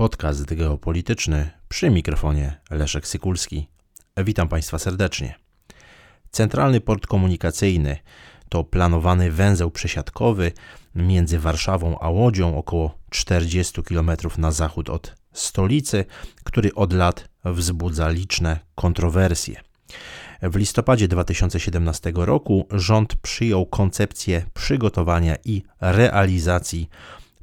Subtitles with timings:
[0.00, 3.68] Podcast geopolityczny przy mikrofonie Leszek Sykulski.
[4.16, 5.34] Witam Państwa serdecznie.
[6.30, 7.96] Centralny port komunikacyjny
[8.48, 10.52] to planowany węzeł przesiadkowy
[10.94, 16.04] między Warszawą a Łodzią, około 40 km na zachód od stolicy,
[16.44, 19.60] który od lat wzbudza liczne kontrowersje.
[20.42, 26.88] W listopadzie 2017 roku rząd przyjął koncepcję przygotowania i realizacji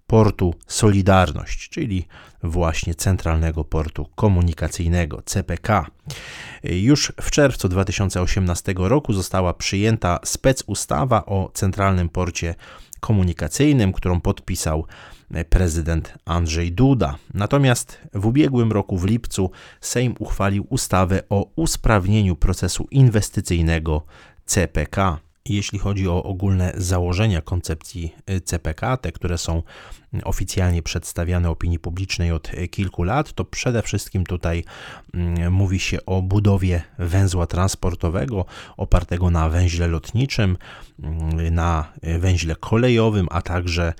[0.08, 2.08] portu Solidarność, czyli
[2.44, 5.86] właśnie Centralnego Portu Komunikacyjnego CPK.
[6.64, 12.56] Już w czerwcu 2018 roku została przyjęta specustawa o Centralnym Porcie
[13.00, 14.86] Komunikacyjnym, którą podpisał
[15.50, 17.16] prezydent Andrzej Duda.
[17.34, 24.04] Natomiast w ubiegłym roku w lipcu Sejm uchwalił ustawę o usprawnieniu procesu inwestycyjnego
[24.46, 25.27] CPK.
[25.50, 29.64] Jeśli chodzi o ogólne założenia koncepcji y, CPK, te, które są
[30.24, 34.64] oficjalnie przedstawiane opinii publicznej od kilku lat, to przede wszystkim tutaj
[35.14, 38.46] mm, mówi się o budowie węzła transportowego
[38.78, 40.58] opartego na węźle lotniczym,
[41.04, 43.94] mm, na węźle kolejowym, a także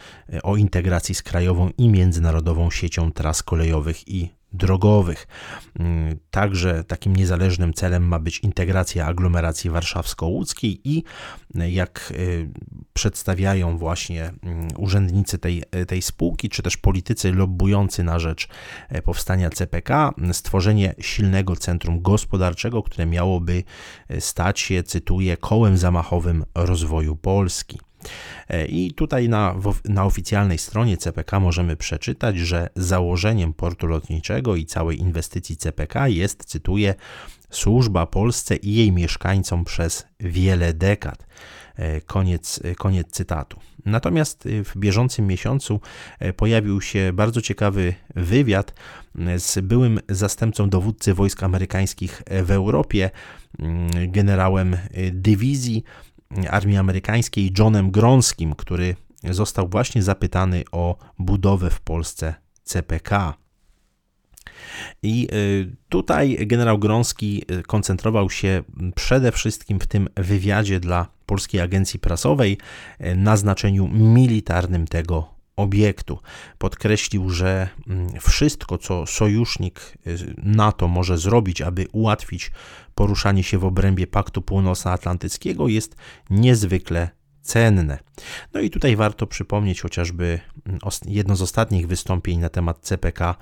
[0.44, 5.28] o integracji z krajową i międzynarodową siecią tras kolejowych i drogowych.
[5.80, 11.04] Mm, także takim niezależnym celem ma być integracja aglomeracji warszawsko-łódzkiej i
[11.56, 12.50] jak y,
[12.94, 18.48] przedstawiają właśnie mm, urzędnicy tej, tej spółki, czy też politycy lobbujący na rzecz
[18.90, 23.64] e, powstania CPK, stworzenie silnego centrum gospodarczego, które miałoby
[24.10, 27.80] e, stać się, cytuję, kołem zamachowym rozwoju Polski.
[28.50, 29.56] E, I tutaj na,
[29.86, 36.46] na oficjalnej stronie CPK możemy przeczytać, że założeniem portu lotniczego i całej inwestycji CPK jest,
[36.46, 36.96] cytuję,
[37.50, 41.28] służba Polsce i jej mieszkańcom przez wiele dekad.
[41.76, 43.60] E, koniec, e, koniec cytatu.
[43.86, 45.80] Natomiast w bieżącym miesiącu
[46.36, 48.74] pojawił się bardzo ciekawy wywiad
[49.38, 53.10] z byłym zastępcą dowódcy wojsk amerykańskich w Europie,
[53.60, 54.78] mm, generałem
[55.12, 55.84] dywizji
[56.50, 63.34] armii amerykańskiej Johnem Gronskim, który został właśnie zapytany o budowę w Polsce CPK.
[65.04, 68.64] I y, tutaj generał Grąski y, koncentrował się
[68.96, 72.58] przede wszystkim w tym wywiadzie dla Polskiej Agencji Prasowej
[73.02, 76.20] y, na znaczeniu militarnym tego obiektu.
[76.58, 79.98] Podkreślił, że mm, wszystko, co sojusznik
[80.38, 82.52] NATO może zrobić, aby ułatwić
[82.96, 85.96] poruszanie się w obrębie Paktu Północnoatlantyckiego, jest
[86.30, 87.10] niezwykle
[87.42, 88.00] cenne.
[88.54, 93.36] No i tutaj warto przypomnieć chociażby mm, jedno z ostatnich wystąpień na temat CPK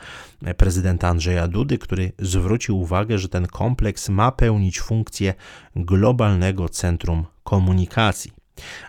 [0.57, 5.33] prezydenta Andrzeja Dudy, który zwrócił uwagę, że ten kompleks ma pełnić funkcję
[5.75, 8.34] globalnego centrum komunikacji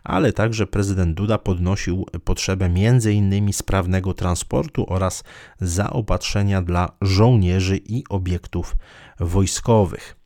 [0.05, 3.53] ale także prezydent Duda podnosił potrzebę m.in.
[3.53, 5.25] sprawnego transportu oraz
[5.61, 8.77] zaopatrzenia dla żołnierzy i obiektów
[9.21, 10.26] wojskowych.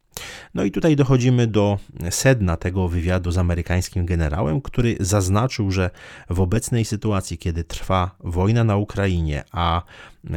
[0.54, 1.78] No i tutaj dochodzimy do
[2.10, 5.90] sedna tego wywiadu z amerykańskim generałem, który zaznaczył, że
[6.30, 9.82] w obecnej sytuacji, kiedy trwa wojna na Ukrainie, a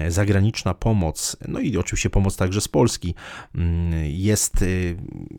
[0.08, 3.16] zagraniczna pomoc, no i oczywiście pomoc także z Polski,
[4.04, 4.66] jest,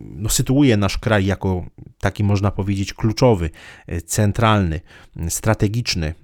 [0.00, 1.65] no, sytuuje nasz kraj jako
[2.00, 3.50] taki, można powiedzieć, kluczowy,
[4.06, 4.81] centralny,
[5.28, 6.15] strategiczny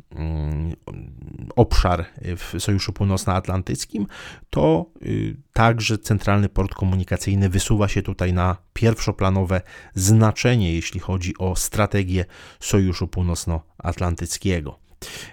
[1.57, 2.05] obszar
[2.37, 4.07] w Sojuszu Północnoatlantyckim,
[4.51, 9.61] to y, także Centralny Port Komunikacyjny wysuwa się tutaj na pierwszoplanowe
[9.95, 12.25] znaczenie, jeśli chodzi o strategię
[12.61, 14.79] Sojuszu Północnoatlantyckiego.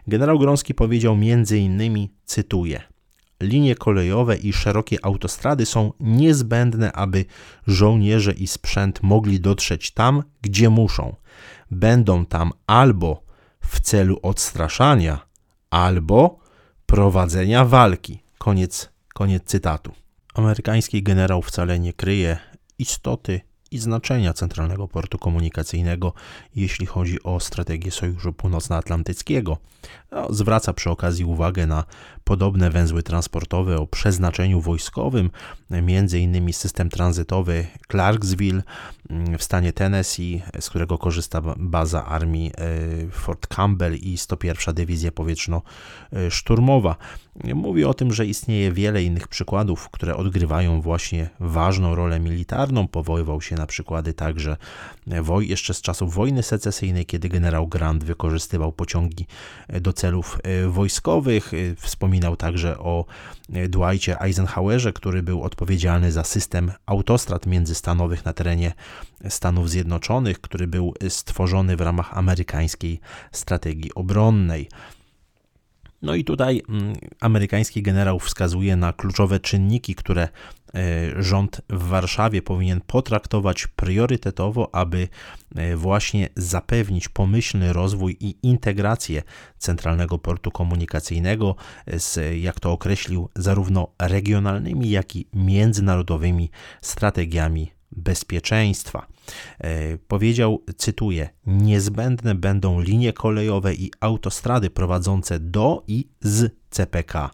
[0.07, 2.81] Generał Grąski powiedział m.in., cytuję,
[3.41, 7.25] Linie kolejowe i szerokie autostrady są niezbędne, aby
[7.67, 11.15] żołnierze i sprzęt mogli dotrzeć tam, gdzie muszą.
[11.71, 13.26] Będą tam albo
[13.67, 15.19] w celu odstraszania,
[15.69, 16.39] albo
[16.85, 18.19] prowadzenia walki.
[18.37, 19.91] Koniec, koniec cytatu.
[20.33, 22.37] Amerykański generał wcale nie kryje
[22.79, 23.41] istoty
[23.71, 26.13] i znaczenia Centralnego Portu Komunikacyjnego,
[26.55, 29.57] jeśli chodzi o strategię Sojuszu Północnoatlantyckiego.
[30.11, 31.83] No, zwraca przy okazji uwagę na
[32.27, 35.29] podobne węzły transportowe o przeznaczeniu wojskowym,
[36.19, 38.63] innymi system tranzytowy Clarksville
[39.09, 45.11] mm, w stanie Tennessee, z którego korzysta baza armii e, Fort Campbell i 101 Dywizja
[45.11, 46.95] Powietrzno-Szturmowa.
[47.55, 52.87] Mówi o tym, że istnieje wiele innych przykładów, które odgrywają właśnie ważną rolę militarną.
[52.87, 54.57] Powoływał się na przykłady także
[55.39, 59.25] jeszcze z czasów wojny secesyjnej, kiedy generał Grant wykorzystywał pociągi
[59.81, 61.53] do celów e, wojskowych.
[61.53, 61.75] E,
[62.17, 63.05] wspominał także o
[63.53, 68.73] e, Dwightie Eisenhowerze, który był odpowiedzialny za system autostrad międzystanowych na terenie
[69.29, 72.99] Stanów Zjednoczonych, który był stworzony w ramach amerykańskiej
[73.31, 74.69] strategii obronnej.
[76.01, 80.29] No i tutaj mm, amerykański generał wskazuje na kluczowe czynniki, które
[81.19, 85.07] rząd w Warszawie powinien potraktować priorytetowo, aby
[85.55, 89.23] e, właśnie zapewnić pomyślny rozwój i integrację
[89.57, 91.55] centralnego portu komunikacyjnego
[91.97, 96.49] z, jak to określił, zarówno regionalnymi, jak i międzynarodowymi
[96.81, 99.07] strategiami bezpieczeństwa.
[99.59, 107.31] E, powiedział, cytuję: Niezbędne będą linie kolejowe i autostrady prowadzące do i z CPK.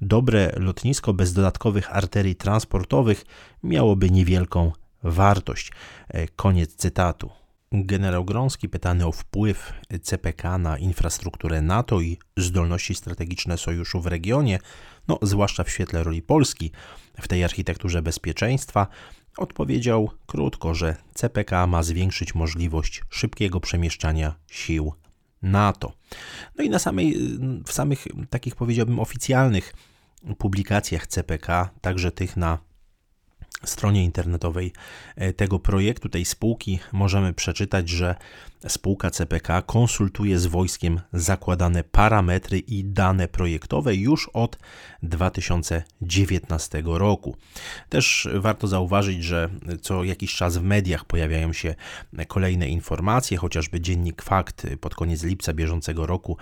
[0.00, 3.24] Dobre lotnisko bez dodatkowych arterii transportowych
[3.62, 5.72] miałoby niewielką wartość.
[6.08, 7.30] E, koniec cytatu.
[7.72, 9.72] Generał Grąski, pytany o wpływ
[10.02, 14.58] CPK na infrastrukturę NATO i zdolności strategiczne sojuszu w regionie,
[15.10, 16.70] no, zwłaszcza w świetle roli Polski
[17.20, 18.86] w tej architekturze bezpieczeństwa,
[19.36, 24.92] Odpowiedział krótko, że CPK ma zwiększyć możliwość szybkiego przemieszczania sił
[25.42, 25.92] NATO.
[26.58, 27.16] No i na samej,
[27.66, 29.74] w samych takich powiedziałbym oficjalnych
[30.38, 32.58] publikacjach CPK, także tych na
[33.64, 34.72] stronie internetowej
[35.16, 38.14] e, tego projektu, tej spółki, możemy przeczytać, że
[38.68, 44.58] spółka CPK konsultuje z wojskiem zakładane parametry i dane projektowe już od
[45.02, 47.36] 2019 roku.
[47.88, 49.48] Też warto zauważyć, że
[49.82, 51.74] co jakiś czas w mediach pojawiają się
[52.28, 56.36] kolejne informacje, chociażby dziennik Fakt pod koniec lipca bieżącego roku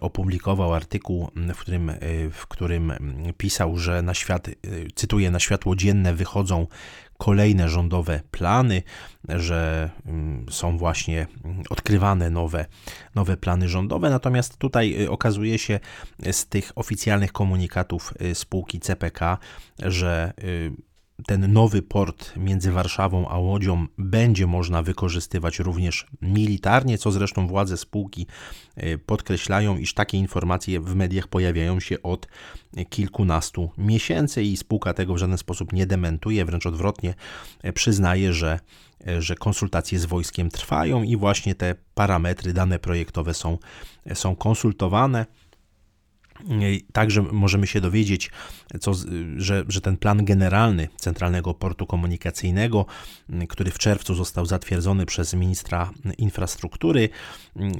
[0.00, 1.92] opublikował artykuł, w którym,
[2.32, 2.92] w którym
[3.36, 4.50] pisał, że na świat,
[4.94, 6.66] cytuję, na światło dzienne wychodzą
[7.18, 8.82] kolejne rządowe plany,
[9.28, 11.26] że mm, są właśnie
[11.70, 12.66] odkrywane nowe,
[13.14, 14.10] nowe plany rządowe.
[14.10, 15.80] Natomiast tutaj y, okazuje się
[16.32, 19.38] z tych oficjalnych komunikatów y, spółki CPK,
[19.78, 20.87] że y,
[21.26, 27.76] ten nowy port między Warszawą a Łodzią będzie można wykorzystywać również militarnie, co zresztą władze
[27.76, 28.26] spółki
[28.76, 32.28] e, podkreślają, iż takie informacje w mediach pojawiają się od
[32.90, 37.14] kilkunastu miesięcy i spółka tego w żaden sposób nie dementuje, wręcz odwrotnie
[37.62, 38.60] e, przyznaje, że
[39.06, 43.58] e, że konsultacje z wojskiem trwają i właśnie te parametry, dane projektowe są,
[44.14, 45.26] są konsultowane.
[46.92, 48.30] Także możemy się dowiedzieć,
[48.80, 48.92] co,
[49.36, 52.86] że, że ten plan generalny Centralnego Portu Komunikacyjnego,
[53.48, 57.08] który w czerwcu został zatwierdzony przez ministra infrastruktury,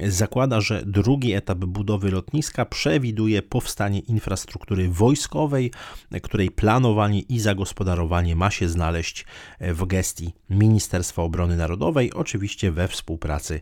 [0.08, 5.72] zakłada, że drugi etap budowy lotniska przewiduje powstanie infrastruktury wojskowej,
[6.22, 9.24] której planowanie i zagospodarowanie ma się znaleźć
[9.60, 13.60] w gestii Ministerstwa Obrony Narodowej, oczywiście we współpracy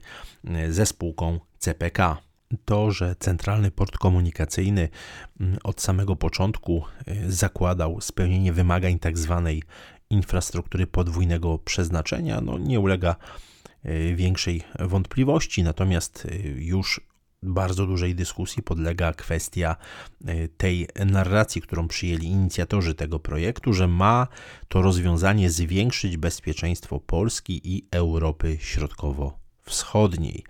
[0.68, 2.25] ze spółką CPK
[2.64, 4.88] to, że Centralny Port Komunikacyjny
[5.40, 8.98] mm, od samego początku y, zakładał spełnienie wymagań.
[8.98, 9.14] Tak
[10.10, 13.16] infrastruktury podwójnego przeznaczenia, no nie ulega
[13.86, 17.00] y, większej wątpliwości, natomiast y, już
[17.42, 19.76] bardzo dużej dyskusji podlega kwestia
[20.56, 24.28] tej narracji, którą przyjęli inicjatorzy tego projektu, że ma
[24.68, 30.44] to rozwiązanie zwiększyć bezpieczeństwo Polski i Europy Środkowo Wschodniej.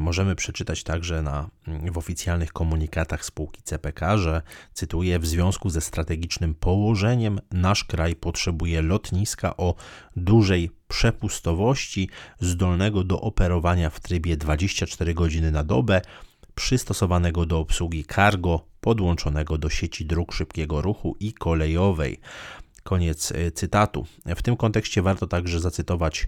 [0.00, 4.42] Możemy przeczytać także na, w oficjalnych komunikatach spółki CPK, że
[4.74, 9.74] cytuję: W związku ze strategicznym położeniem, nasz kraj potrzebuje lotniska o
[10.16, 12.08] dużej przepustowości,
[12.40, 16.00] zdolnego do operowania w trybie 24 godziny na dobę,
[16.54, 22.20] przystosowanego do obsługi cargo, podłączonego do sieci dróg szybkiego ruchu i kolejowej.
[22.82, 24.06] Koniec e, cytatu.
[24.36, 26.26] W tym kontekście warto także zacytować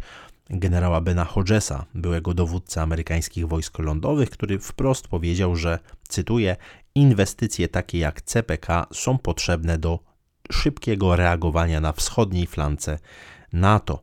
[0.50, 6.56] generała Bena Hodgesa, byłego dowódcy amerykańskich wojsk lądowych, który wprost powiedział, że, cytuję,
[6.94, 9.98] inwestycje takie jak CPK są potrzebne do
[10.52, 12.98] szybkiego reagowania na wschodniej flance
[13.52, 14.02] NATO.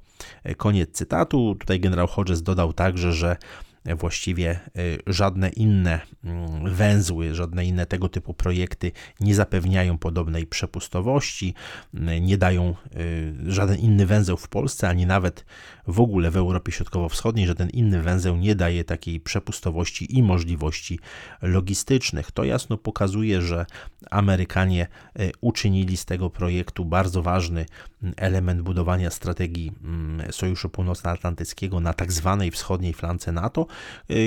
[0.58, 1.56] Koniec cytatu.
[1.60, 3.38] Tutaj generał Hodges dodał także, że
[3.86, 11.54] właściwie y, żadne inne mm, węzły, żadne inne tego typu projekty nie zapewniają podobnej przepustowości,
[11.94, 15.46] y, nie dają y, żaden inny węzeł w Polsce, ani nawet
[15.88, 21.00] w ogóle w Europie Środkowo-Wschodniej, żaden inny węzeł nie daje takiej przepustowości i możliwości
[21.42, 22.32] logistycznych.
[22.32, 23.66] To jasno pokazuje, że
[24.12, 24.88] Amerykanie
[25.42, 27.66] uczynili z tego projektu bardzo ważny
[28.04, 33.71] mm, element budowania strategii mm, Sojuszu Północnoatlantyckiego na tak zwanej wschodniej flance NATO, Y,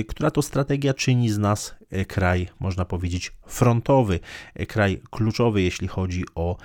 [0.08, 4.20] która to strategia czyni z nas y, kraj, można powiedzieć, frontowy,
[4.60, 6.56] y, kraj kluczowy, jeśli chodzi o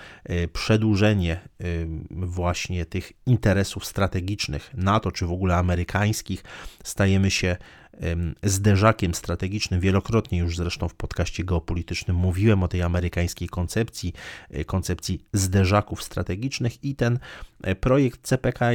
[0.54, 1.40] przedłużenie
[2.10, 6.44] właśnie tych interesów strategicznych NATO, czy w ogóle amerykańskich.
[6.84, 7.58] Stajemy się
[8.44, 9.80] zderzakiem strategicznym.
[9.80, 14.14] Wielokrotnie już zresztą w podcaście geopolitycznym mówiłem o tej amerykańskiej koncepcji,
[14.66, 17.20] koncepcji zderzaków strategicznych i ten
[17.80, 18.66] projekt CPK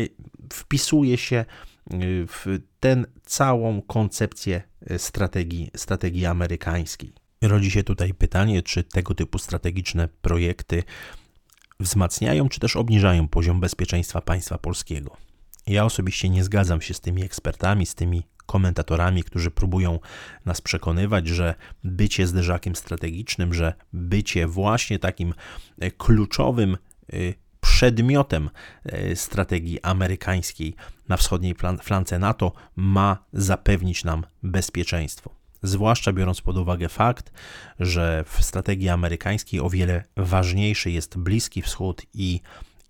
[0.52, 1.44] wpisuje się
[2.28, 4.62] w tę całą koncepcję
[4.98, 7.14] strategii, strategii amerykańskiej.
[7.42, 10.82] Rodzi się tutaj pytanie, czy tego typu strategiczne projekty
[11.80, 15.16] wzmacniają czy też obniżają poziom bezpieczeństwa państwa polskiego.
[15.66, 19.98] Ja osobiście nie zgadzam się z tymi ekspertami, z tymi komentatorami, którzy próbują
[20.44, 25.34] nas przekonywać, że bycie zderzakiem strategicznym, że bycie właśnie takim
[25.78, 26.76] e, kluczowym
[27.12, 27.16] e,
[27.60, 28.50] przedmiotem
[28.84, 30.74] e, strategii amerykańskiej
[31.08, 35.30] na wschodniej flance NATO ma zapewnić nam bezpieczeństwo.
[35.62, 37.32] Zwłaszcza biorąc pod uwagę fakt,
[37.80, 42.40] że w strategii amerykańskiej o wiele ważniejszy jest Bliski Wschód i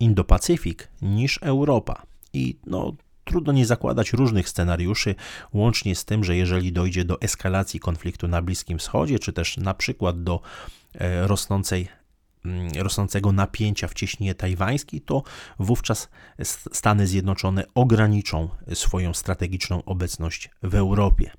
[0.01, 2.03] Indo-Pacyfik niż Europa.
[2.33, 2.93] I no,
[3.25, 5.15] trudno nie zakładać różnych scenariuszy,
[5.53, 9.75] łącznie z tym, że jeżeli dojdzie do eskalacji konfliktu na Bliskim Wschodzie, czy też na
[9.75, 10.41] przykład do
[10.95, 11.89] e, rosnącej
[12.45, 15.23] mm, rosnącego napięcia w cieśninie tajwańskiej, to
[15.59, 16.09] wówczas
[16.73, 21.31] Stany Zjednoczone ograniczą swoją strategiczną obecność w Europie.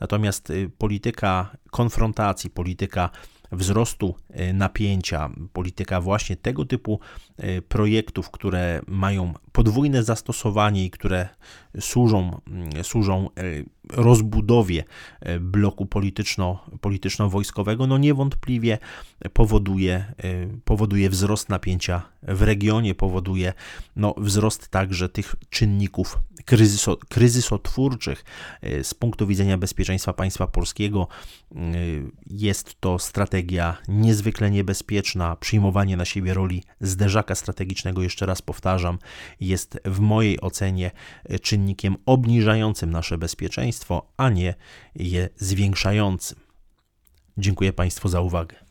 [0.00, 3.10] Natomiast y, polityka konfrontacji, polityka
[3.52, 7.00] wzrostu e, napięcia, polityka właśnie tego typu
[7.36, 11.28] e, projektów, które mają podwójne zastosowanie i które
[11.80, 13.42] służą, mm, służą e,
[13.90, 14.84] rozbudowie
[15.40, 18.78] bloku polityczno, polityczno-wojskowego, no niewątpliwie
[19.32, 20.12] powoduje,
[20.64, 23.52] powoduje wzrost napięcia w regionie, powoduje
[23.96, 28.24] no, wzrost także tych czynników kryzyso, kryzysotwórczych.
[28.82, 31.08] Z punktu widzenia bezpieczeństwa państwa polskiego
[32.26, 38.98] jest to strategia niezwykle niebezpieczna, przyjmowanie na siebie roli zderzaka strategicznego, jeszcze raz powtarzam,
[39.40, 40.90] jest w mojej ocenie
[41.42, 44.54] czynnikiem obniżającym nasze bezpieczeństwo, a nie
[44.94, 46.38] je zwiększającym.
[47.38, 48.65] Dziękuję Państwu za uwagę.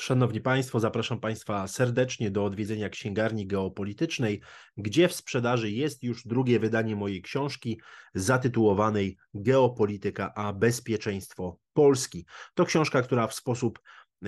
[0.00, 4.40] Szanowni Państwo, zapraszam Państwa serdecznie do odwiedzenia księgarni geopolitycznej,
[4.76, 7.80] gdzie w sprzedaży jest już drugie wydanie mojej książki
[8.14, 12.26] zatytułowanej Geopolityka a bezpieczeństwo Polski.
[12.54, 13.78] To książka, która w sposób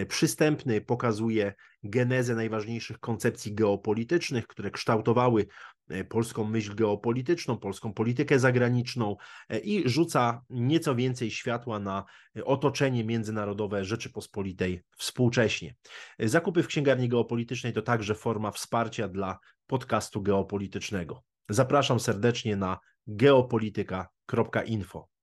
[0.04, 5.46] przystępny pokazuje genezę najważniejszych koncepcji geopolitycznych, które kształtowały
[5.88, 9.16] e, polską myśl geopolityczną, polską politykę zagraniczną
[9.48, 12.04] e, i rzuca nieco więcej światła na
[12.36, 15.74] e, otoczenie międzynarodowe Rzeczypospolitej współcześnie.
[16.18, 21.22] Zakupy w księgarni geopolitycznej to także forma wsparcia dla podcastu geopolitycznego.
[21.48, 25.15] Zapraszam serdecznie na geopolityka.info.